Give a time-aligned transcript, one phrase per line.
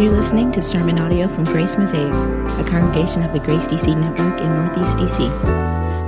[0.00, 4.40] You're listening to sermon audio from Grace Mosaic, a congregation of the Grace DC Network
[4.40, 5.30] in Northeast DC.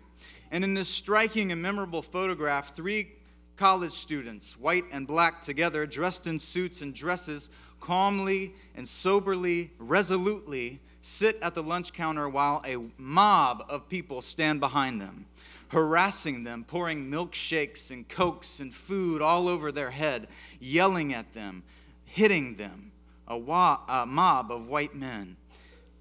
[0.52, 3.10] And in this striking and memorable photograph, three
[3.56, 7.50] college students, white and black together, dressed in suits and dresses,
[7.82, 14.60] calmly and soberly, resolutely sit at the lunch counter while a mob of people stand
[14.60, 15.26] behind them,
[15.70, 20.28] harassing them, pouring milkshakes and cokes and food all over their head,
[20.60, 21.64] yelling at them,
[22.04, 22.92] hitting them,
[23.26, 25.38] a, wa- a mob of white men.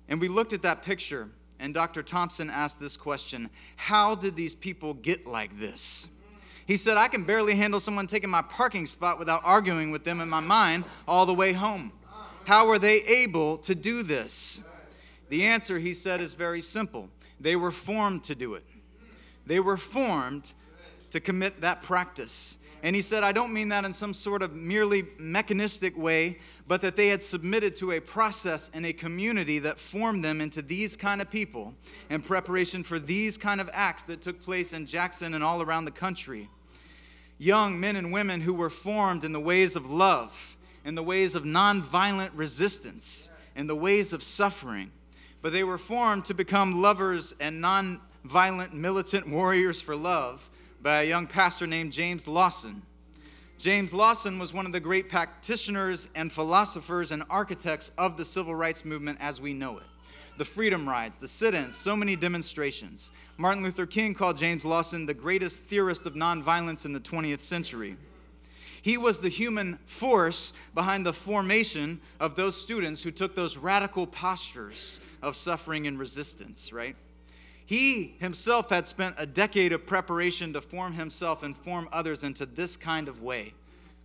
[0.08, 1.28] And we looked at that picture,
[1.60, 2.02] and Dr.
[2.02, 6.08] Thompson asked this question How did these people get like this?
[6.66, 10.20] He said, I can barely handle someone taking my parking spot without arguing with them
[10.20, 11.92] in my mind all the way home.
[12.44, 14.64] How were they able to do this?
[15.28, 17.08] The answer, he said, is very simple.
[17.40, 18.64] They were formed to do it.
[19.44, 20.52] They were formed
[21.10, 22.58] to commit that practice.
[22.82, 26.82] And he said, I don't mean that in some sort of merely mechanistic way, but
[26.82, 30.96] that they had submitted to a process and a community that formed them into these
[30.96, 31.74] kind of people
[32.10, 35.84] in preparation for these kind of acts that took place in Jackson and all around
[35.84, 36.48] the country
[37.38, 41.34] young men and women who were formed in the ways of love, in the ways
[41.34, 44.90] of nonviolent resistance, in the ways of suffering.
[45.42, 50.48] But they were formed to become lovers and nonviolent militant warriors for love
[50.82, 52.82] by a young pastor named James Lawson.
[53.58, 58.54] James Lawson was one of the great practitioners and philosophers and architects of the civil
[58.54, 59.84] rights movement as we know it
[60.38, 63.10] the freedom rides, the sit ins, so many demonstrations.
[63.38, 67.96] Martin Luther King called James Lawson the greatest theorist of nonviolence in the 20th century.
[68.86, 74.06] He was the human force behind the formation of those students who took those radical
[74.06, 76.94] postures of suffering and resistance, right?
[77.64, 82.46] He himself had spent a decade of preparation to form himself and form others into
[82.46, 83.54] this kind of way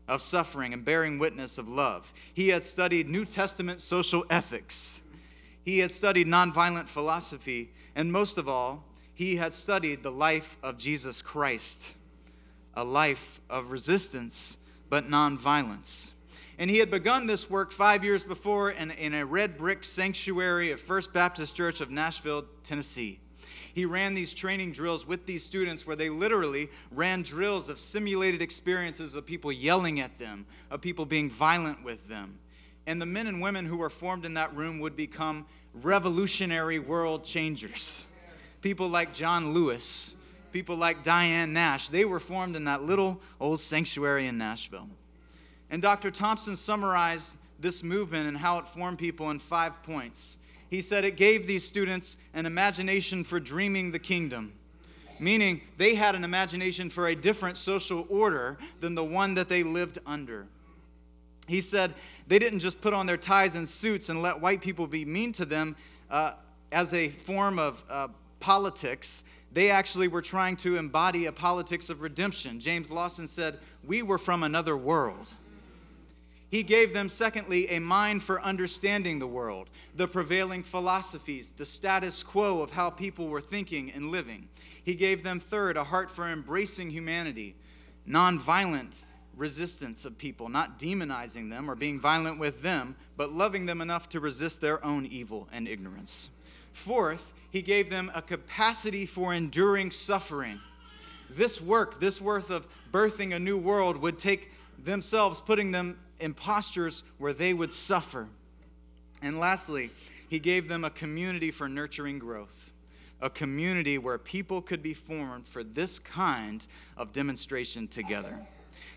[0.08, 2.12] of suffering and bearing witness of love.
[2.34, 5.00] He had studied New Testament social ethics.
[5.64, 10.80] He had studied nonviolent philosophy, and most of all, he had studied the life of
[10.80, 11.92] Jesus Christ,
[12.74, 14.58] a life of resistance
[14.92, 16.12] but nonviolence.
[16.60, 20.72] And he had begun this work five years before in, in a red brick sanctuary
[20.72, 23.20] of First Baptist Church of Nashville, Tennessee.
[23.74, 28.44] He ran these training drills with these students where they literally ran drills of simulated
[28.44, 32.38] experiences of people yelling at them, of people being violent with them
[32.88, 37.24] and the men and women who were formed in that room would become revolutionary world
[37.24, 38.04] changers.
[38.62, 40.21] People like John Lewis,
[40.52, 44.90] people like Diane Nash, they were formed in that little old sanctuary in Nashville.
[45.70, 46.12] And Dr.
[46.12, 50.38] Thompson summarized this movement and how it formed people in five points.
[50.70, 54.54] He said it gave these students an imagination for dreaming the kingdom,
[55.20, 59.64] meaning they had an imagination for a different social order than the one that they
[59.64, 60.48] lived under.
[61.48, 61.94] He said
[62.28, 65.34] they didn't just put on their ties and suits and let white people be mean
[65.34, 65.76] to them
[66.10, 66.34] uh,
[66.72, 68.08] as a form of uh,
[68.40, 69.24] politics.
[69.54, 72.60] They actually were trying to embody a politics of redemption.
[72.60, 75.28] James Lawson said, We were from another world.
[76.50, 82.24] He gave them, secondly, a mind for understanding the world, the prevailing philosophies, the status
[82.24, 84.50] quo of how people were thinking and living.
[84.84, 87.56] He gave them, third, a heart for embracing humanity,
[88.08, 89.06] nonviolent
[89.38, 94.10] resistance of people, not demonizing them or being violent with them, but loving them enough
[94.10, 96.30] to resist their own evil and ignorance.
[96.74, 100.60] Fourth, he gave them a capacity for enduring suffering.
[101.30, 104.52] This work, this worth of birthing a new world, would take
[104.84, 108.28] themselves, putting them in postures where they would suffer.
[109.22, 109.92] And lastly,
[110.30, 112.72] he gave them a community for nurturing growth,
[113.20, 116.66] a community where people could be formed for this kind
[116.96, 118.40] of demonstration together.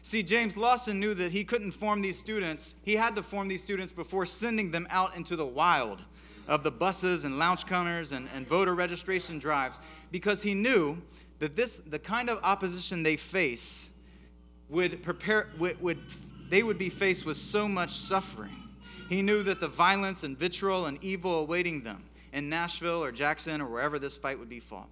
[0.03, 2.77] See, James Lawson knew that he couldn't form these students.
[2.85, 6.03] He had to form these students before sending them out into the wild
[6.49, 9.81] of the buses and lounge counters and, and voter registration drives
[10.11, 10.99] because he knew
[11.39, 13.89] that this the kind of opposition they face
[14.69, 15.99] would prepare would, would
[16.49, 18.57] they would be faced with so much suffering.
[19.09, 23.61] He knew that the violence and vitriol and evil awaiting them in Nashville or Jackson
[23.61, 24.89] or wherever this fight would be fought.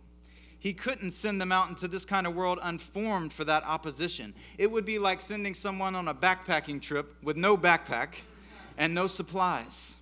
[0.59, 4.33] he couldn't send them out into this kind of world unformed for that opposition.
[4.59, 8.11] It would be like sending someone on a backpacking trip with no backpack
[8.79, 9.97] and no supplies.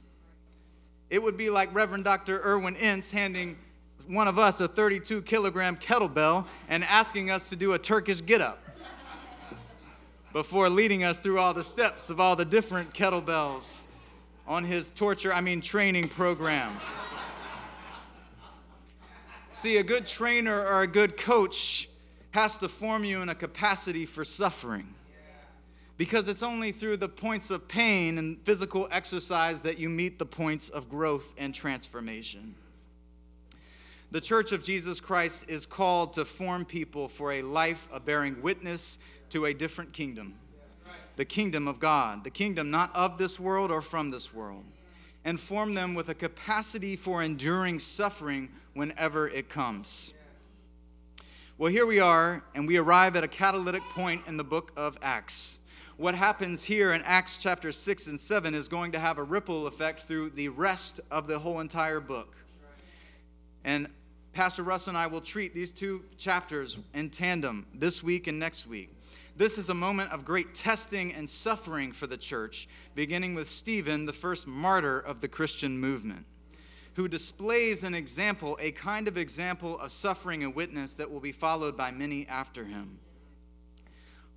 [1.10, 2.40] It would be like Reverend Dr.
[2.40, 3.58] Irwyn Ince handing
[4.06, 8.40] one of us a 32 kilogram kettlebell and asking us to do a Turkish get
[8.40, 8.62] up
[10.32, 13.86] before leading us through all the steps of all the different kettlebells
[14.46, 16.72] on his torture, I mean, training program.
[19.52, 21.88] See, a good trainer or a good coach
[22.30, 24.86] has to form you in a capacity for suffering.
[26.00, 30.24] Because it's only through the points of pain and physical exercise that you meet the
[30.24, 32.54] points of growth and transformation.
[34.10, 38.40] The Church of Jesus Christ is called to form people for a life of bearing
[38.40, 38.98] witness
[39.28, 40.36] to a different kingdom
[41.16, 44.64] the kingdom of God, the kingdom not of this world or from this world
[45.26, 50.14] and form them with a capacity for enduring suffering whenever it comes.
[51.58, 54.96] Well, here we are, and we arrive at a catalytic point in the book of
[55.02, 55.58] Acts.
[56.00, 59.66] What happens here in Acts chapter 6 and 7 is going to have a ripple
[59.66, 62.34] effect through the rest of the whole entire book.
[63.64, 63.86] And
[64.32, 68.66] Pastor Russ and I will treat these two chapters in tandem this week and next
[68.66, 68.96] week.
[69.36, 74.06] This is a moment of great testing and suffering for the church, beginning with Stephen,
[74.06, 76.24] the first martyr of the Christian movement,
[76.94, 81.30] who displays an example, a kind of example of suffering and witness that will be
[81.30, 83.00] followed by many after him.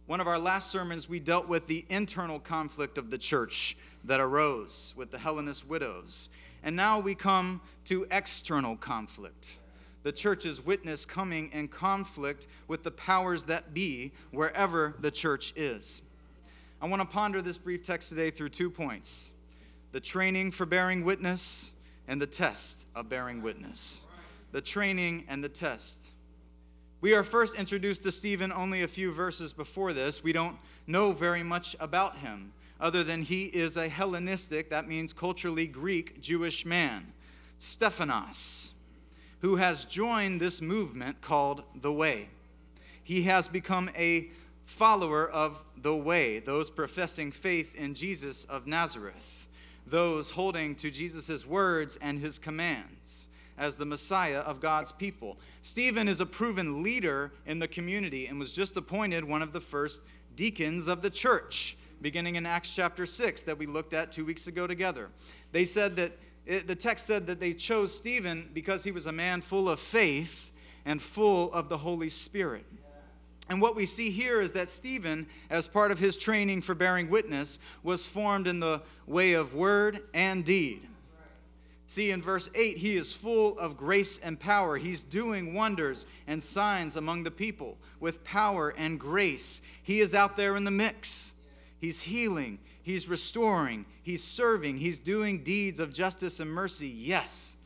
[0.05, 4.19] One of our last sermons, we dealt with the internal conflict of the church that
[4.19, 6.29] arose with the Hellenist widows.
[6.61, 9.59] And now we come to external conflict
[10.03, 16.01] the church's witness coming in conflict with the powers that be wherever the church is.
[16.81, 19.31] I want to ponder this brief text today through two points
[19.93, 21.71] the training for bearing witness
[22.07, 24.01] and the test of bearing witness.
[24.51, 26.09] The training and the test.
[27.03, 30.23] We are first introduced to Stephen only a few verses before this.
[30.23, 30.55] We don't
[30.87, 36.21] know very much about him, other than he is a Hellenistic, that means culturally Greek,
[36.21, 37.11] Jewish man.
[37.59, 38.71] Stephanos
[39.41, 42.29] who has joined this movement called the Way.
[43.03, 44.29] He has become a
[44.65, 49.45] follower of the Way, those professing faith in Jesus of Nazareth,
[49.85, 53.27] those holding to Jesus' words and his commands
[53.57, 55.37] as the Messiah of God's people.
[55.61, 59.61] Stephen is a proven leader in the community and was just appointed one of the
[59.61, 60.01] first
[60.35, 64.47] deacons of the church, beginning in Acts chapter 6 that we looked at two weeks
[64.47, 65.09] ago together.
[65.51, 66.13] They said that
[66.45, 69.79] it, the text said that they chose Stephen because he was a man full of
[69.79, 70.51] faith
[70.85, 72.65] and full of the Holy Spirit.
[73.49, 77.09] And what we see here is that Stephen, as part of his training for bearing
[77.09, 80.87] witness, was formed in the way of word and deed.
[81.93, 84.77] See, in verse 8, he is full of grace and power.
[84.77, 89.61] He's doing wonders and signs among the people with power and grace.
[89.83, 91.33] He is out there in the mix.
[91.77, 96.87] He's healing, He's restoring, He's serving, He's doing deeds of justice and mercy.
[96.87, 97.57] Yes,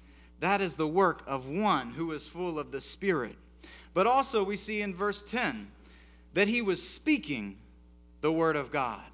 [0.41, 3.38] that is the work of one who is full of the Spirit.
[3.94, 5.71] But also, we see in verse 10
[6.33, 7.59] that He was speaking
[8.19, 9.06] the Word of God,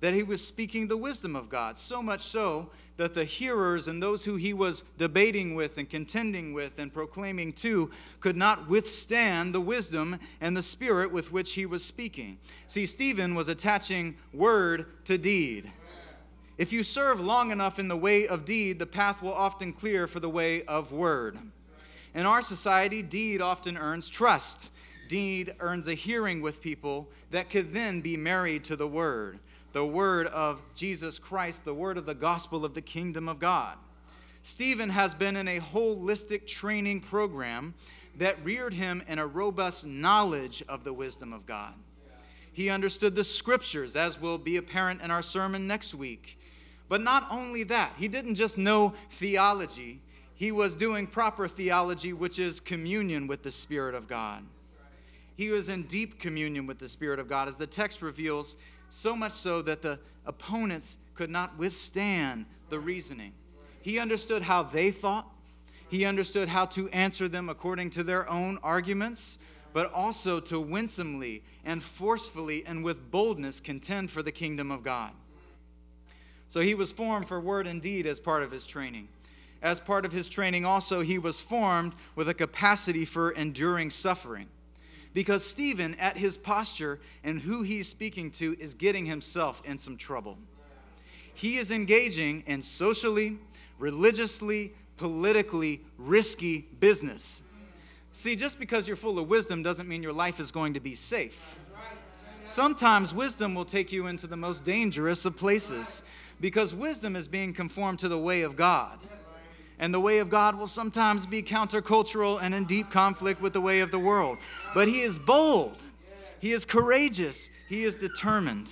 [0.00, 4.02] that He was speaking the wisdom of God, so much so that the hearers and
[4.02, 7.90] those who he was debating with and contending with and proclaiming to
[8.20, 12.38] could not withstand the wisdom and the spirit with which he was speaking.
[12.66, 15.70] See, Stephen was attaching word to deed.
[16.58, 20.08] If you serve long enough in the way of deed, the path will often clear
[20.08, 21.38] for the way of word.
[22.14, 24.70] In our society, deed often earns trust.
[25.08, 29.38] Deed earns a hearing with people that could then be married to the word
[29.78, 33.76] the word of Jesus Christ, the word of the gospel of the kingdom of God.
[34.42, 37.74] Stephen has been in a holistic training program
[38.16, 41.74] that reared him in a robust knowledge of the wisdom of God.
[42.52, 46.40] He understood the scriptures, as will be apparent in our sermon next week.
[46.88, 50.00] But not only that, he didn't just know theology,
[50.34, 54.42] he was doing proper theology, which is communion with the Spirit of God.
[55.36, 57.46] He was in deep communion with the Spirit of God.
[57.46, 58.56] As the text reveals,
[58.88, 63.32] so much so that the opponents could not withstand the reasoning.
[63.80, 65.26] He understood how they thought,
[65.88, 69.38] he understood how to answer them according to their own arguments,
[69.72, 75.12] but also to winsomely and forcefully and with boldness contend for the kingdom of God.
[76.48, 79.08] So he was formed for word and deed as part of his training.
[79.60, 84.46] As part of his training, also, he was formed with a capacity for enduring suffering.
[85.14, 89.96] Because Stephen, at his posture and who he's speaking to, is getting himself in some
[89.96, 90.38] trouble.
[91.34, 93.38] He is engaging in socially,
[93.78, 97.42] religiously, politically risky business.
[98.12, 100.94] See, just because you're full of wisdom doesn't mean your life is going to be
[100.94, 101.56] safe.
[102.44, 106.02] Sometimes wisdom will take you into the most dangerous of places
[106.40, 108.98] because wisdom is being conformed to the way of God.
[109.78, 113.60] And the way of God will sometimes be countercultural and in deep conflict with the
[113.60, 114.38] way of the world.
[114.74, 115.76] But He is bold,
[116.40, 118.70] He is courageous, He is determined.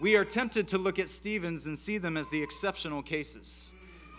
[0.00, 3.72] We are tempted to look at Stevens and see them as the exceptional cases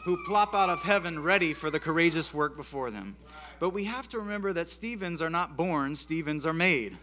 [0.03, 3.15] who plop out of heaven ready for the courageous work before them.
[3.59, 6.97] But we have to remember that Stevens are not born, Stevens are made.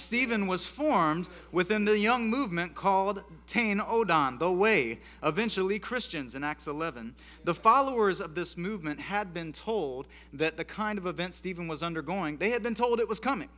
[0.00, 6.42] Stephen was formed within the young movement called Tain Odon, the Way, eventually Christians in
[6.42, 7.14] Acts 11.
[7.44, 11.82] The followers of this movement had been told that the kind of event Stephen was
[11.82, 13.48] undergoing, they had been told it was coming.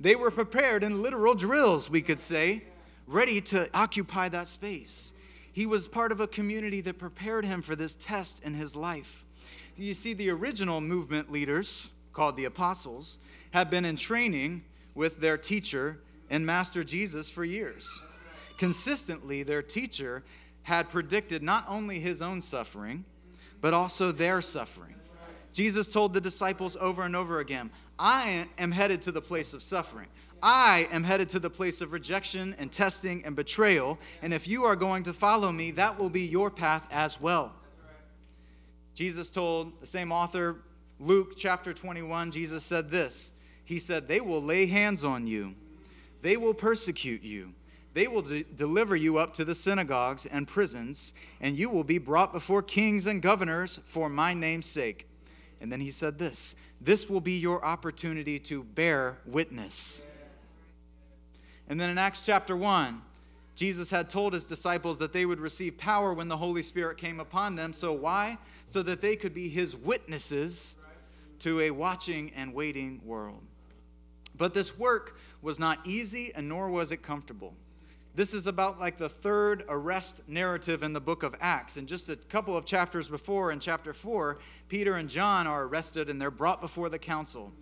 [0.00, 2.64] They were prepared in literal drills, we could say,
[3.06, 5.12] ready to occupy that space.
[5.52, 9.24] He was part of a community that prepared him for this test in his life.
[9.76, 13.18] You see, the original movement leaders, called the apostles,
[13.52, 14.64] had been in training
[14.98, 18.00] with their teacher and master Jesus for years.
[18.58, 20.24] Consistently, their teacher
[20.64, 23.04] had predicted not only his own suffering,
[23.60, 24.96] but also their suffering.
[25.52, 29.62] Jesus told the disciples over and over again, I am headed to the place of
[29.62, 30.08] suffering.
[30.42, 34.00] I am headed to the place of rejection and testing and betrayal.
[34.20, 37.54] And if you are going to follow me, that will be your path as well.
[38.94, 40.56] Jesus told the same author,
[40.98, 43.30] Luke chapter 21, Jesus said this
[43.68, 45.54] he said, They will lay hands on you,
[46.22, 47.52] they will persecute you,
[47.92, 51.98] they will de- deliver you up to the synagogues and prisons, and you will be
[51.98, 55.06] brought before kings and governors for my name's sake.
[55.60, 60.02] And then he said this this will be your opportunity to bear witness.
[61.68, 63.02] And then in Acts chapter 1,
[63.54, 67.20] Jesus had told his disciples that they would receive power when the Holy Spirit came
[67.20, 67.74] upon them.
[67.74, 68.38] So, why?
[68.64, 70.74] So that they could be his witnesses
[71.40, 73.42] to a watching and waiting world.
[74.38, 77.54] But this work was not easy and nor was it comfortable.
[78.14, 81.76] This is about like the third arrest narrative in the book of Acts.
[81.76, 86.08] And just a couple of chapters before, in chapter 4, Peter and John are arrested
[86.08, 87.52] and they're brought before the council.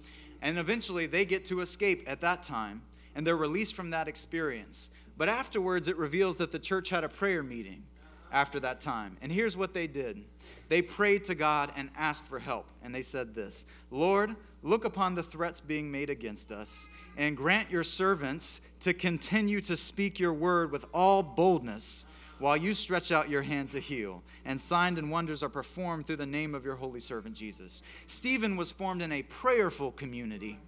[0.41, 2.83] And eventually they get to escape at that time
[3.15, 4.91] and they're released from that experience.
[5.19, 7.83] But afterwards, it reveals that the church had a prayer meeting
[8.31, 9.17] after that time.
[9.23, 10.25] And here's what they did
[10.69, 12.67] they prayed to God and asked for help.
[12.83, 17.71] And they said this Lord, look upon the threats being made against us, and grant
[17.71, 22.07] your servants to continue to speak your word with all boldness
[22.39, 26.17] while you stretch out your hand to heal, and signs and wonders are performed through
[26.17, 27.83] the name of your holy servant Jesus.
[28.07, 30.59] Stephen was formed in a prayerful community.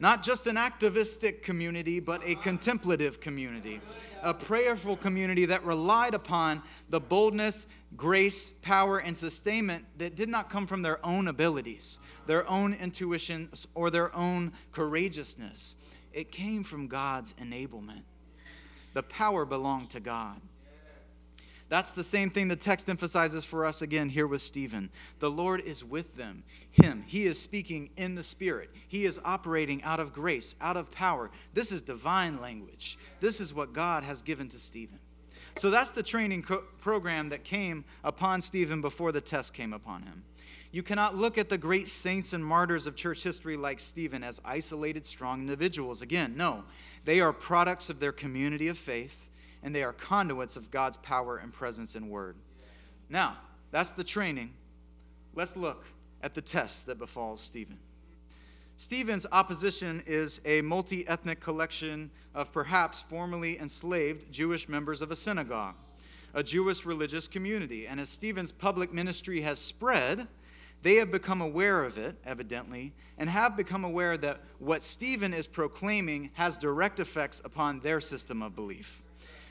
[0.00, 3.82] Not just an activistic community, but a contemplative community.
[4.22, 7.66] A prayerful community that relied upon the boldness,
[7.96, 13.50] grace, power, and sustainment that did not come from their own abilities, their own intuition,
[13.74, 15.76] or their own courageousness.
[16.14, 18.02] It came from God's enablement.
[18.94, 20.40] The power belonged to God.
[21.70, 24.90] That's the same thing the text emphasizes for us again here with Stephen.
[25.20, 27.04] The Lord is with them, him.
[27.06, 28.70] He is speaking in the Spirit.
[28.88, 31.30] He is operating out of grace, out of power.
[31.54, 32.98] This is divine language.
[33.20, 34.98] This is what God has given to Stephen.
[35.54, 40.02] So that's the training co- program that came upon Stephen before the test came upon
[40.02, 40.24] him.
[40.72, 44.40] You cannot look at the great saints and martyrs of church history like Stephen as
[44.44, 46.02] isolated, strong individuals.
[46.02, 46.64] Again, no.
[47.04, 49.29] They are products of their community of faith
[49.62, 52.36] and they are conduits of God's power and presence and word.
[53.08, 53.36] Now,
[53.70, 54.54] that's the training.
[55.34, 55.84] Let's look
[56.22, 57.78] at the test that befalls Stephen.
[58.78, 65.16] Stephen's opposition is a multi ethnic collection of perhaps formerly enslaved Jewish members of a
[65.16, 65.74] synagogue,
[66.32, 67.86] a Jewish religious community.
[67.86, 70.28] And as Stephen's public ministry has spread,
[70.82, 75.46] they have become aware of it, evidently, and have become aware that what Stephen is
[75.46, 79.02] proclaiming has direct effects upon their system of belief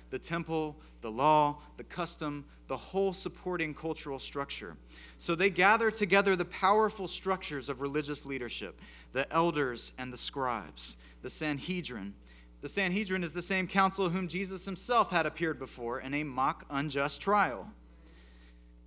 [0.10, 4.78] the temple, the law, the custom, the whole supporting cultural structure.
[5.18, 8.80] So they gather together the powerful structures of religious leadership
[9.12, 12.14] the elders and the scribes, the Sanhedrin.
[12.62, 16.66] The Sanhedrin is the same council whom Jesus himself had appeared before in a mock
[16.70, 17.72] unjust trial.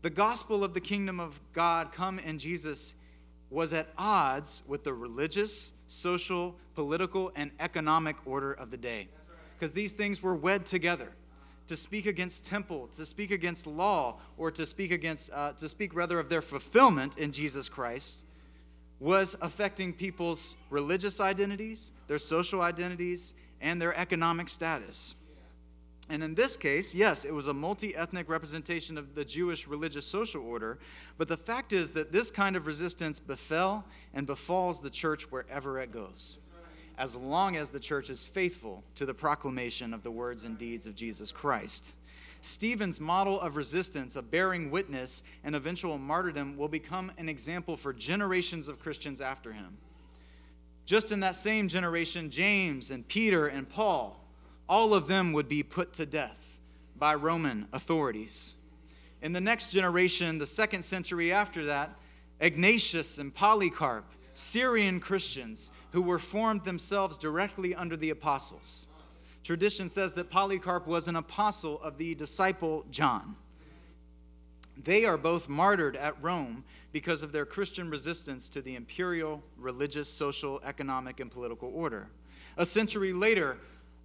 [0.02, 2.94] The gospel of the kingdom of God come in Jesus
[3.50, 9.08] was at odds with the religious, social, political, and economic order of the day
[9.62, 11.12] because these things were wed together.
[11.68, 15.94] To speak against temple, to speak against law, or to speak against, uh, to speak
[15.94, 18.24] rather of their fulfillment in Jesus Christ,
[18.98, 25.14] was affecting people's religious identities, their social identities, and their economic status.
[26.08, 30.04] And in this case, yes, it was a multi ethnic representation of the Jewish religious
[30.04, 30.80] social order,
[31.18, 35.78] but the fact is that this kind of resistance befell and befalls the church wherever
[35.78, 36.38] it goes,
[37.02, 40.86] as long as the church is faithful to the proclamation of the words and deeds
[40.86, 41.94] of Jesus Christ.
[42.42, 47.92] Stephen's model of resistance, of bearing witness, and eventual martyrdom will become an example for
[47.92, 49.78] generations of Christians after him.
[50.86, 54.24] Just in that same generation, James and Peter and Paul,
[54.68, 56.60] all of them would be put to death
[56.96, 58.54] by Roman authorities.
[59.22, 61.98] In the next generation, the second century after that,
[62.38, 68.86] Ignatius and Polycarp, Syrian Christians who were formed themselves directly under the apostles.
[69.44, 73.36] Tradition says that Polycarp was an apostle of the disciple John.
[74.82, 80.08] They are both martyred at Rome because of their Christian resistance to the imperial religious,
[80.08, 82.08] social, economic, and political order.
[82.56, 83.58] A century later,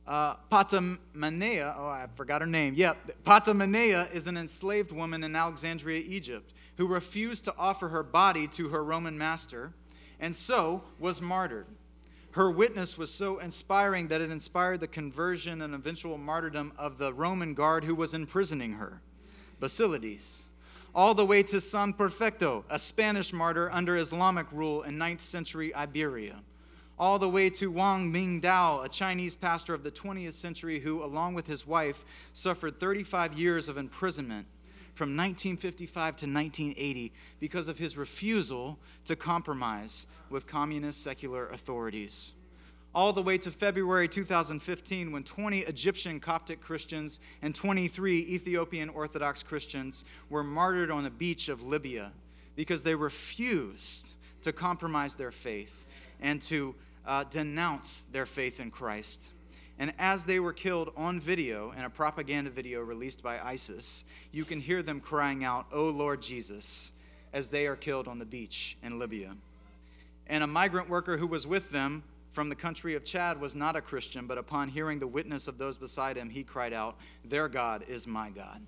[0.08, 2.74] uh, Potamiaena, oh, I forgot her name.
[2.76, 8.48] Yep, Potamiaena is an enslaved woman in Alexandria, Egypt, who refused to offer her body
[8.50, 9.74] to her Roman master
[10.20, 11.68] and so was martyred.
[12.32, 17.14] Her witness was so inspiring that it inspired the conversion and eventual martyrdom of the
[17.14, 19.02] Roman guard who was imprisoning her,
[19.60, 20.44] Basilides.
[20.94, 25.74] All the way to San Perfecto, a Spanish martyr under Islamic rule in 9th century
[25.74, 26.42] Iberia.
[27.00, 31.36] All the way to Wang Mingdao, a Chinese pastor of the 20th century who, along
[31.36, 34.48] with his wife, suffered 35 years of imprisonment
[34.98, 42.34] from 1955 to 1980 because of his refusal to compromise with communist secular authorities.
[42.96, 49.44] All the way to February 2015, when 20 Egyptian Coptic Christians and 23 Ethiopian Orthodox
[49.44, 52.12] Christians were martyred on a beach of Libya
[52.56, 55.86] because they refused to compromise their faith
[56.20, 56.74] and to
[57.06, 59.30] uh, denounce their faith in Christ.
[59.80, 64.44] And as they were killed on video in a propaganda video released by ISIS, you
[64.44, 66.92] can hear them crying out, Oh Lord Jesus,
[67.34, 69.36] as they are killed on the beach in Libya
[70.30, 73.76] and a migrant worker who was with them from the country of Chad was not
[73.76, 77.48] a Christian, but upon hearing the witness of those beside him, he cried out, Their
[77.48, 78.62] God is my God.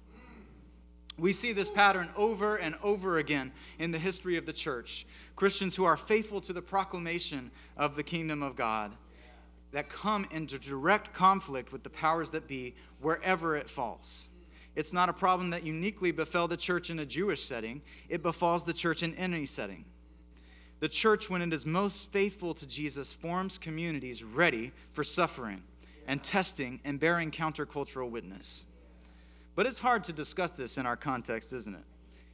[1.18, 5.06] We see this pattern over and over again in the history of the church.
[5.36, 8.94] Christians who are faithful to the proclamation of the kingdom of God
[9.72, 14.30] that come into direct conflict with the powers that be wherever it falls.
[14.76, 18.64] It's not a problem that uniquely befell the church in a Jewish setting, it befalls
[18.64, 19.86] the church in any setting.
[20.80, 25.64] The church, when it is most faithful to Jesus, forms communities ready for suffering
[26.08, 28.64] and testing and bearing countercultural witness.
[29.56, 31.84] But it's hard to discuss this in our context, isn't it?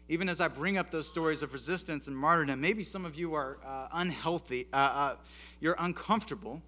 [0.07, 3.33] Even as I bring up those stories of resistance and martyrdom, maybe some of you
[3.33, 5.15] are uh, unhealthy, uh, uh,
[5.59, 6.61] you're uncomfortable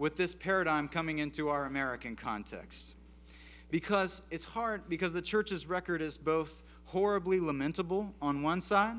[0.00, 2.94] with this paradigm coming into our American context.
[3.70, 8.96] Because it's hard, because the church's record is both horribly lamentable on one side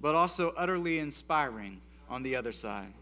[0.00, 2.92] but also utterly inspiring on the other side.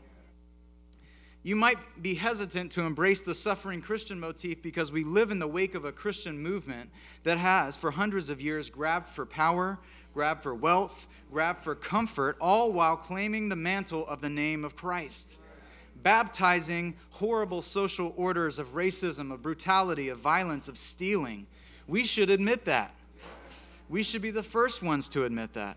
[1.42, 5.46] You might be hesitant to embrace the suffering Christian motif because we live in the
[5.46, 6.90] wake of a Christian movement
[7.22, 9.78] that has, for hundreds of years, grabbed for power,
[10.12, 14.74] grabbed for wealth, grabbed for comfort, all while claiming the mantle of the name of
[14.74, 15.38] Christ.
[16.06, 21.48] Baptizing horrible social orders of racism, of brutality, of violence, of stealing.
[21.88, 22.94] We should admit that.
[23.88, 25.76] We should be the first ones to admit that.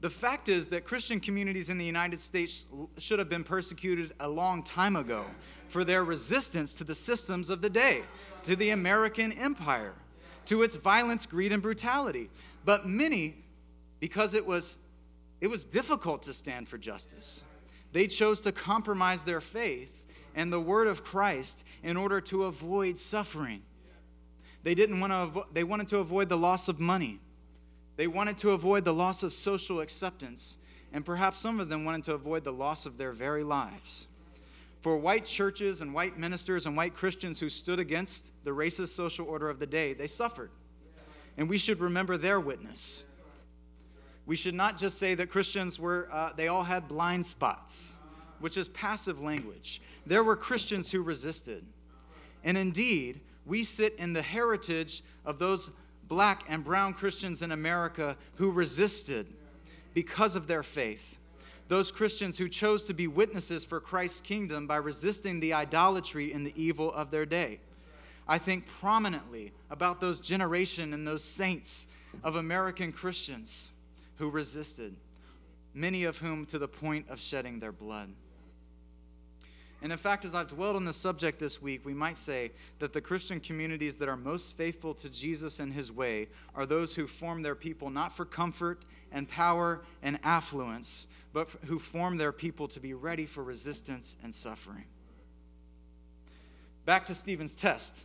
[0.00, 2.64] The fact is that Christian communities in the United States
[2.96, 5.26] should have been persecuted a long time ago
[5.68, 8.00] for their resistance to the systems of the day,
[8.44, 9.92] to the American empire,
[10.46, 12.30] to its violence, greed, and brutality.
[12.64, 13.34] But many,
[14.00, 14.78] because it was,
[15.42, 17.44] it was difficult to stand for justice,
[17.94, 20.04] they chose to compromise their faith
[20.34, 23.62] and the word of Christ in order to avoid suffering.
[24.64, 27.20] They didn't want to avo- they wanted to avoid the loss of money.
[27.96, 30.58] They wanted to avoid the loss of social acceptance,
[30.92, 34.08] and perhaps some of them wanted to avoid the loss of their very lives.
[34.80, 39.28] For white churches and white ministers and white Christians who stood against the racist social
[39.28, 40.50] order of the day, they suffered.
[41.38, 43.04] And we should remember their witness.
[44.26, 47.92] We should not just say that Christians were, uh, they all had blind spots,
[48.40, 49.82] which is passive language.
[50.06, 51.64] There were Christians who resisted.
[52.42, 55.70] And indeed, we sit in the heritage of those
[56.08, 59.26] black and brown Christians in America who resisted
[59.92, 61.18] because of their faith.
[61.68, 66.46] Those Christians who chose to be witnesses for Christ's kingdom by resisting the idolatry and
[66.46, 67.60] the evil of their day.
[68.28, 71.86] I think prominently about those generation and those saints
[72.22, 73.72] of American Christians
[74.16, 74.96] who resisted,
[75.72, 78.10] many of whom to the point of shedding their blood.
[79.82, 82.94] And in fact, as I've dwelled on the subject this week, we might say that
[82.94, 87.06] the Christian communities that are most faithful to Jesus and his way are those who
[87.06, 92.66] form their people not for comfort and power and affluence, but who form their people
[92.68, 94.84] to be ready for resistance and suffering.
[96.86, 98.04] Back to Stephen's test.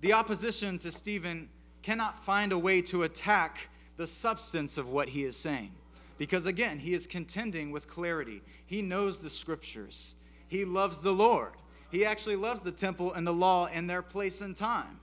[0.00, 1.48] The opposition to Stephen
[1.82, 3.68] cannot find a way to attack
[4.00, 5.70] the substance of what he is saying.
[6.16, 8.40] Because again, he is contending with clarity.
[8.64, 10.14] He knows the scriptures,
[10.48, 11.52] he loves the Lord.
[11.90, 15.00] He actually loves the temple and the law and their place and time.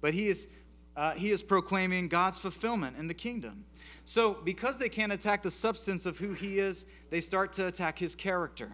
[0.00, 0.46] But he is,
[0.96, 3.64] uh, he is proclaiming God's fulfillment in the kingdom.
[4.04, 7.98] So, because they can't attack the substance of who he is, they start to attack
[7.98, 8.70] his character.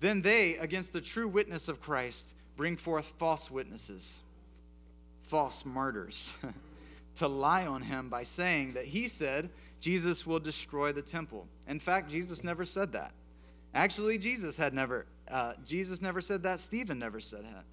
[0.00, 4.22] Then they, against the true witness of Christ, bring forth false witnesses,
[5.24, 6.32] false martyrs,
[7.18, 9.50] to lie on him by saying that he said
[9.80, 11.46] Jesus will destroy the temple.
[11.68, 13.12] In fact, Jesus never said that.
[13.74, 16.58] Actually, Jesus had never uh, Jesus never said that.
[16.58, 17.64] Stephen never said that.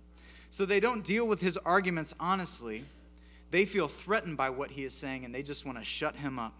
[0.50, 2.86] So they don't deal with his arguments honestly.
[3.52, 6.38] They feel threatened by what he is saying and they just want to shut him
[6.38, 6.54] up.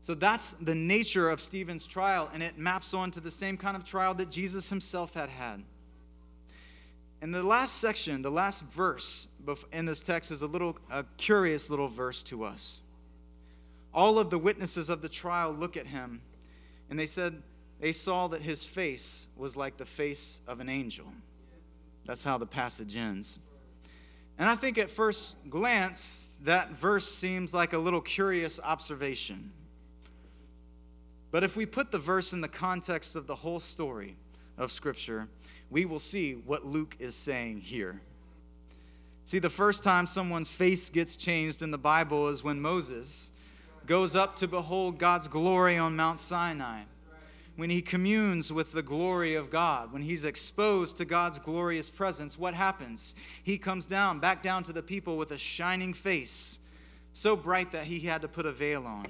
[0.00, 3.84] So that's the nature of Stephen's trial, and it maps onto the same kind of
[3.84, 5.64] trial that Jesus himself had had.
[7.20, 9.28] And the last section, the last verse
[9.72, 12.80] in this text is a little a curious little verse to us.
[13.94, 16.20] All of the witnesses of the trial look at him
[16.90, 17.42] and they said
[17.80, 21.06] they saw that his face was like the face of an angel.
[22.06, 23.38] That's how the passage ends.
[24.38, 29.50] And I think at first glance, that verse seems like a little curious observation.
[31.30, 34.16] But if we put the verse in the context of the whole story
[34.56, 35.28] of Scripture,
[35.70, 38.00] we will see what Luke is saying here.
[39.24, 43.30] See, the first time someone's face gets changed in the Bible is when Moses
[43.84, 46.82] goes up to behold God's glory on Mount Sinai.
[47.56, 52.38] When he communes with the glory of God, when he's exposed to God's glorious presence,
[52.38, 53.14] what happens?
[53.42, 56.58] He comes down, back down to the people with a shining face,
[57.14, 59.06] so bright that he had to put a veil on.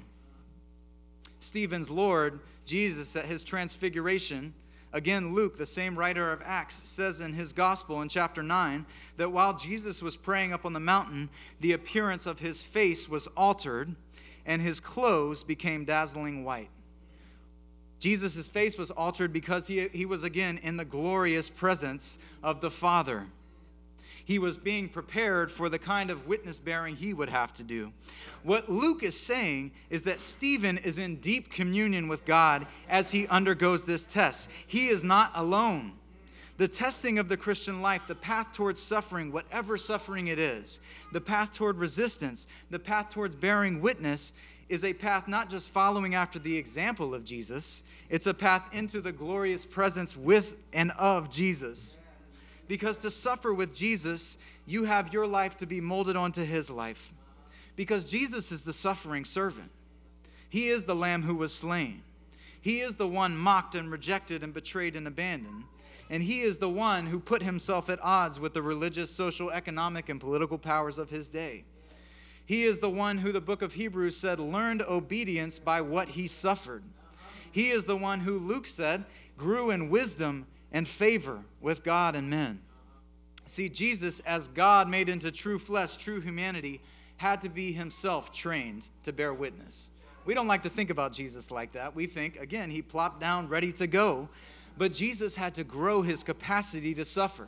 [1.41, 4.53] Stephen's Lord, Jesus, at his transfiguration,
[4.93, 8.85] Again, Luke, the same writer of Acts, says in his gospel in chapter 9
[9.17, 13.27] that while Jesus was praying up on the mountain, the appearance of his face was
[13.35, 13.95] altered
[14.45, 16.69] and his clothes became dazzling white.
[17.99, 22.71] Jesus' face was altered because he, he was again in the glorious presence of the
[22.71, 23.27] Father.
[24.27, 27.93] He was being prepared for the kind of witness bearing he would have to do.
[28.43, 33.25] What Luke is saying is that Stephen is in deep communion with God as he
[33.27, 34.49] undergoes this test.
[34.67, 35.93] He is not alone.
[36.57, 40.81] The testing of the Christian life, the path towards suffering, whatever suffering it is,
[41.13, 44.33] the path toward resistance, the path towards bearing witness,
[44.67, 48.99] is a path not just following after the example of Jesus, it's a path into
[48.99, 51.97] the glorious presence with and of Jesus.
[52.67, 57.13] Because to suffer with Jesus, you have your life to be molded onto his life.
[57.75, 59.71] Because Jesus is the suffering servant,
[60.49, 62.01] he is the lamb who was slain.
[62.59, 65.63] He is the one mocked and rejected and betrayed and abandoned.
[66.09, 70.09] And he is the one who put himself at odds with the religious, social, economic,
[70.09, 71.65] and political powers of his day.
[72.45, 76.27] He is the one who the book of Hebrews said learned obedience by what he
[76.27, 76.83] suffered.
[77.51, 79.03] He is the one who Luke said
[79.37, 82.59] grew in wisdom and favor with God and men.
[83.45, 86.81] See, Jesus, as God made into true flesh, true humanity,
[87.17, 89.89] had to be himself trained to bear witness.
[90.25, 91.95] We don't like to think about Jesus like that.
[91.95, 94.27] We think, again, he plopped down ready to go.
[94.77, 97.47] But Jesus had to grow his capacity to suffer.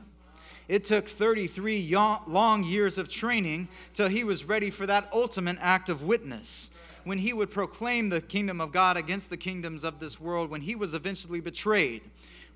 [0.68, 1.94] It took 33
[2.28, 6.70] long years of training till he was ready for that ultimate act of witness.
[7.04, 10.62] When he would proclaim the kingdom of God against the kingdoms of this world, when
[10.62, 12.04] he was eventually betrayed,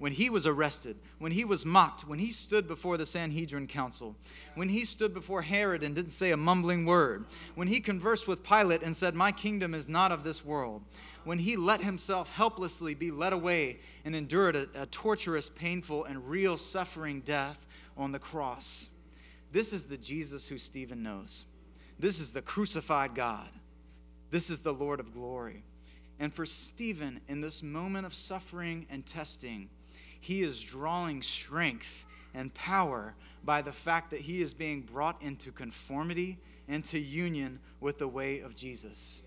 [0.04, 4.18] when he was arrested, when he was mocked, when he stood before the Sanhedrin council,
[4.54, 7.24] when he stood before Herod and didn't say a mumbling word,
[7.56, 10.82] when he conversed with Pilate and said, My kingdom is not of this world,
[11.24, 16.30] when he let himself helplessly be led away and endured a, a torturous, painful, and
[16.30, 18.90] real suffering death on the cross.
[19.54, 21.46] This is the Jesus who Stephen knows.
[21.98, 23.48] This is the crucified God.
[24.32, 25.64] This is the Lord of glory.
[26.20, 29.70] And for Stephen, in this moment of suffering and testing,
[30.24, 35.52] he is drawing strength and power by the fact that he is being brought into
[35.52, 36.38] conformity
[36.70, 39.22] and to union with the way of Jesus.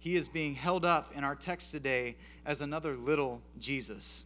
[0.00, 4.24] He is being held up in our text today as another little Jesus.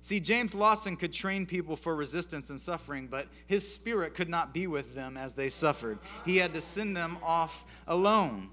[0.00, 4.52] See, James Lawson could train people for resistance and suffering, but his spirit could not
[4.52, 6.00] be with them as they suffered.
[6.26, 8.48] He had to send them off alone.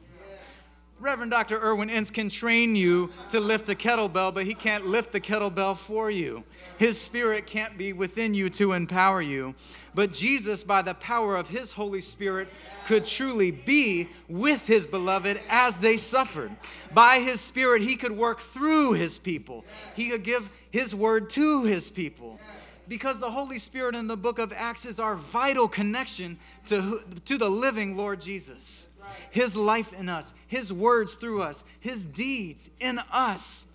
[0.99, 1.60] Reverend Dr.
[1.60, 5.77] Irwyn Ince can train you to lift a kettlebell, but he can't lift the kettlebell
[5.77, 6.43] for you.
[6.79, 9.53] His spirit can't be within you to empower you.
[9.93, 12.47] But Jesus, by the power of his Holy Spirit,
[12.88, 16.51] could truly be with his beloved as they suffered.
[16.91, 21.63] By his spirit, he could work through his people, he could give his word to
[21.63, 22.39] his people
[22.88, 27.38] because the Holy Spirit in the book of Acts is our vital connection to, to
[27.38, 28.88] the living Lord Jesus.
[29.32, 33.65] His life in us, His words through us, His deeds in us.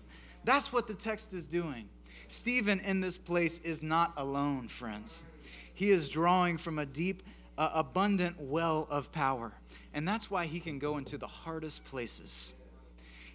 [0.43, 1.89] That's what the text is doing.
[2.27, 5.23] Stephen in this place is not alone, friends.
[5.73, 7.23] He is drawing from a deep,
[7.57, 9.53] uh, abundant well of power.
[9.93, 12.53] And that's why he can go into the hardest places.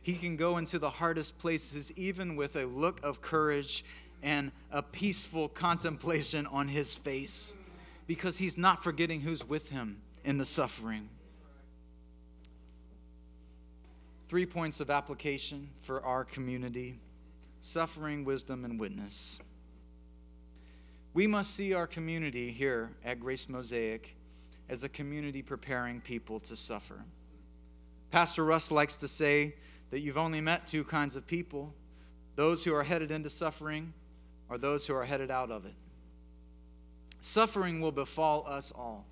[0.03, 3.85] He can go into the hardest places even with a look of courage
[4.23, 7.55] and a peaceful contemplation on his face
[8.07, 11.09] because he's not forgetting who's with him in the suffering.
[14.29, 16.99] Three points of application for our community
[17.61, 19.41] suffering, wisdom, and witness.
[21.13, 24.15] We must see our community here at Grace Mosaic
[24.69, 27.05] as a community preparing people to suffer.
[28.11, 29.55] Pastor Russ likes to say
[29.91, 31.75] that you've only met two kinds of people
[32.37, 33.93] those who are headed into suffering
[34.49, 35.75] or those who are headed out of it.
[37.21, 39.07] Suffering will befall us all.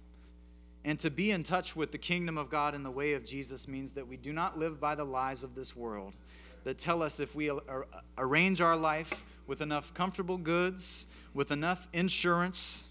[0.85, 3.67] And to be in touch with the kingdom of God in the way of Jesus
[3.67, 6.15] means that we do not live by the lies of this world
[6.63, 7.51] that tell us if we
[8.19, 12.85] arrange our life with enough comfortable goods, with enough insurance,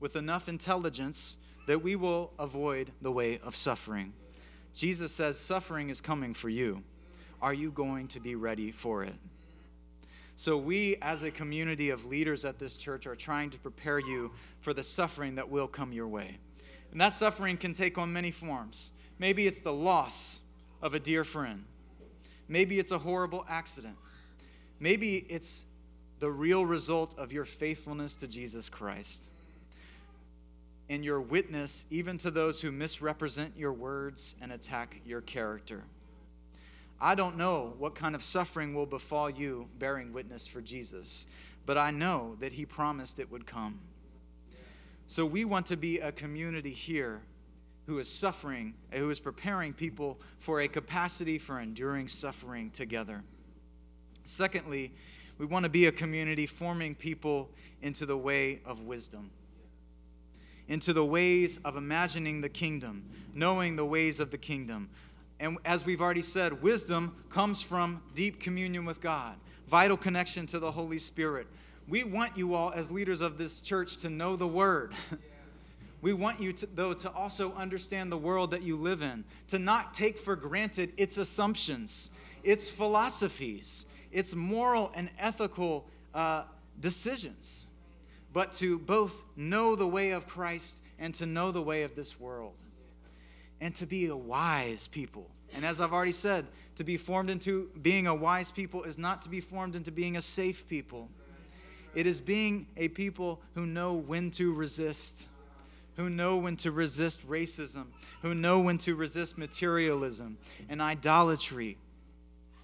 [0.00, 4.12] with enough intelligence, that we will avoid the way of suffering.
[4.74, 6.82] Jesus says suffering is coming for you.
[7.42, 9.14] Are you going to be ready for it?
[10.40, 14.30] So, we as a community of leaders at this church are trying to prepare you
[14.62, 16.38] for the suffering that will come your way.
[16.92, 18.92] And that suffering can take on many forms.
[19.18, 20.40] Maybe it's the loss
[20.80, 21.66] of a dear friend.
[22.48, 23.96] Maybe it's a horrible accident.
[24.78, 25.64] Maybe it's
[26.20, 29.28] the real result of your faithfulness to Jesus Christ
[30.88, 35.84] and your witness even to those who misrepresent your words and attack your character.
[37.00, 41.26] I don't know what kind of suffering will befall you bearing witness for Jesus,
[41.64, 43.80] but I know that He promised it would come.
[45.06, 47.22] So we want to be a community here
[47.86, 53.24] who is suffering, who is preparing people for a capacity for enduring suffering together.
[54.24, 54.92] Secondly,
[55.38, 57.50] we want to be a community forming people
[57.82, 59.30] into the way of wisdom,
[60.68, 64.90] into the ways of imagining the kingdom, knowing the ways of the kingdom.
[65.40, 69.34] And as we've already said, wisdom comes from deep communion with God,
[69.68, 71.48] vital connection to the Holy Spirit,
[71.88, 74.94] we want you all, as leaders of this church, to know the word.
[76.02, 79.58] We want you, to, though, to also understand the world that you live in, to
[79.58, 86.44] not take for granted its assumptions, its philosophies, its moral and ethical uh,
[86.80, 87.66] decisions,
[88.32, 92.18] but to both know the way of Christ and to know the way of this
[92.18, 92.56] world,
[93.60, 95.28] and to be a wise people.
[95.54, 96.46] And as I've already said,
[96.76, 100.16] to be formed into being a wise people is not to be formed into being
[100.16, 101.08] a safe people.
[101.94, 105.28] It is being a people who know when to resist,
[105.96, 107.86] who know when to resist racism,
[108.22, 111.76] who know when to resist materialism and idolatry,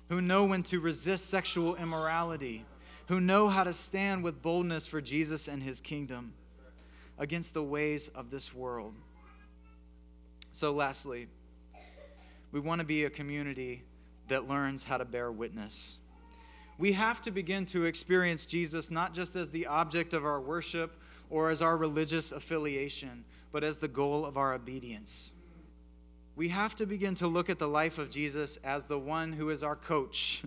[0.08, 2.64] who know when to resist sexual immorality,
[3.08, 6.32] who know how to stand with boldness for Jesus and his kingdom
[7.18, 8.94] against the ways of this world.
[10.56, 11.28] So, lastly,
[12.50, 13.84] we want to be a community
[14.28, 15.98] that learns how to bear witness
[16.78, 21.00] we have to begin to experience Jesus not just as the object of our worship
[21.30, 25.32] or as our religious affiliation, but as the goal of our obedience.
[26.36, 29.48] We have to begin to look at the life of Jesus as the one who
[29.48, 30.42] is our coach,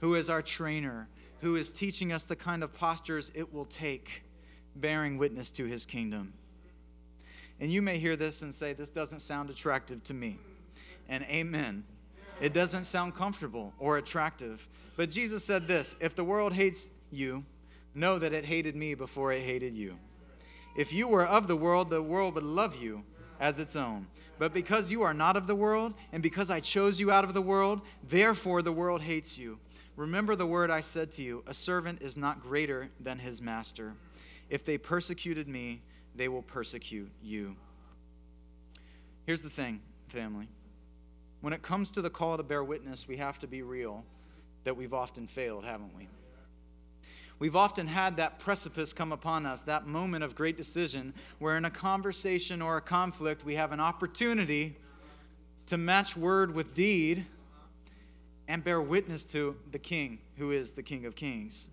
[0.00, 1.08] who is our trainer,
[1.40, 4.22] who is teaching us the kind of postures it will take
[4.74, 6.32] bearing witness to his kingdom.
[7.60, 10.38] And you may hear this and say, This doesn't sound attractive to me.
[11.08, 11.84] And amen.
[12.40, 14.68] It doesn't sound comfortable or attractive.
[14.96, 17.44] But Jesus said this If the world hates you,
[17.94, 19.98] know that it hated me before it hated you.
[20.76, 23.02] If you were of the world, the world would love you
[23.40, 24.06] as its own.
[24.38, 27.34] But because you are not of the world, and because I chose you out of
[27.34, 29.58] the world, therefore the world hates you.
[29.96, 33.94] Remember the word I said to you a servant is not greater than his master.
[34.48, 35.82] If they persecuted me,
[36.18, 37.56] they will persecute you.
[39.24, 40.48] Here's the thing, family.
[41.40, 44.04] When it comes to the call to bear witness, we have to be real
[44.64, 46.08] that we've often failed, haven't we?
[47.38, 51.64] We've often had that precipice come upon us, that moment of great decision, where in
[51.64, 54.76] a conversation or a conflict, we have an opportunity
[55.66, 57.26] to match word with deed
[58.48, 61.68] and bear witness to the King, who is the King of Kings.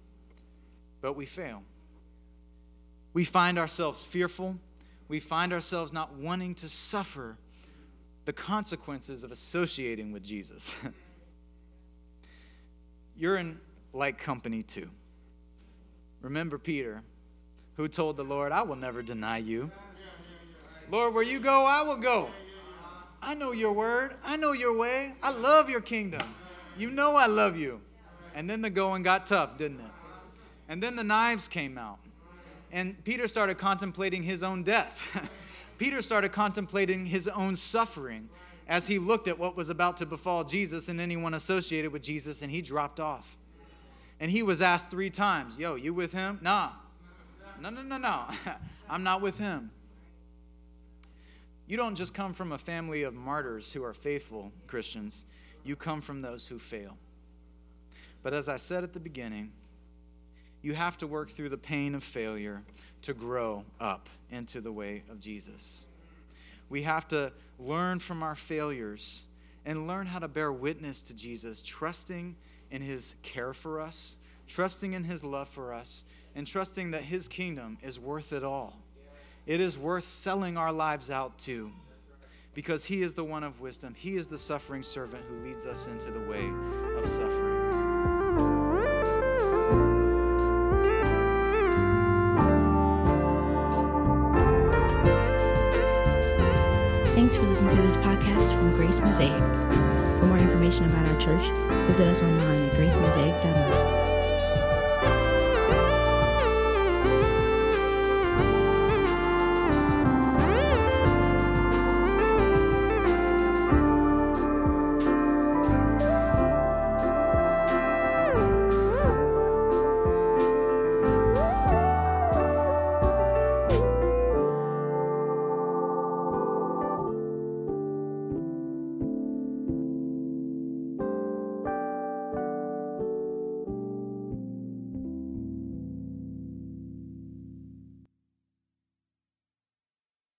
[1.02, 1.64] But we fail.
[3.16, 4.58] We find ourselves fearful.
[5.08, 7.38] We find ourselves not wanting to suffer
[8.26, 10.76] the consequences of associating with Jesus.
[13.18, 13.58] You're in
[13.94, 14.90] like company too.
[16.22, 17.04] Remember Peter,
[17.78, 19.72] who told the Lord, I will never deny you.
[20.92, 22.30] Lord, where you go, I will go.
[23.22, 24.16] I know your word.
[24.26, 25.14] I know your way.
[25.24, 26.36] I love your kingdom.
[26.78, 27.80] You know I love you.
[28.34, 29.92] And then the going got tough, didn't it?
[30.68, 32.00] And then the knives came out.
[32.72, 35.02] And Peter started contemplating his own death.
[35.78, 38.30] Peter started contemplating his own suffering
[38.68, 42.42] as he looked at what was about to befall Jesus and anyone associated with Jesus,
[42.42, 43.38] and he dropped off.
[44.20, 46.40] And he was asked three times, Yo, you with him?
[46.42, 46.72] Nah.
[47.62, 48.26] No, no, no, no.
[48.90, 49.72] I'm not with him.
[51.68, 55.26] You don't just come from a family of martyrs who are faithful Christians,
[55.64, 56.98] you come from those who fail.
[58.22, 59.52] But as I said at the beginning,
[60.66, 62.64] you have to work through the pain of failure
[63.04, 65.86] to grow up into the way of Jesus.
[66.70, 69.26] We have to learn from our failures
[69.64, 72.36] and learn how to bear witness to Jesus, trusting
[72.72, 77.28] in his care for us, trusting in his love for us, and trusting that his
[77.28, 78.80] kingdom is worth it all.
[79.46, 81.72] It is worth selling our lives out to
[82.56, 83.94] because he is the one of wisdom.
[83.96, 86.50] He is the suffering servant who leads us into the way
[86.98, 87.55] of suffering.
[98.72, 99.42] Grace Mosaic.
[100.20, 101.44] For more information about our church,
[101.88, 103.95] visit us online at gracemosaic.org.